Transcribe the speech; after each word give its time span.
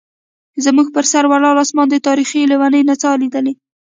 زموږ 0.65 0.87
پر 0.95 1.05
سر 1.11 1.23
ولاړ 1.31 1.55
اسمان 1.63 1.87
د 1.89 1.95
تاریخ 2.07 2.29
لیونۍ 2.49 2.81
نڅا 2.89 3.11
لیدلې. 3.21 3.53